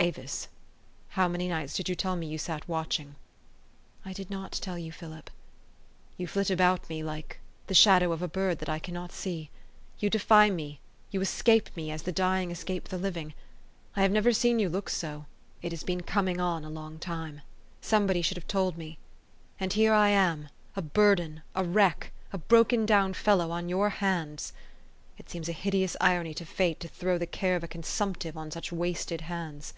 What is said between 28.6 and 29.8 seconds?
wasted hands.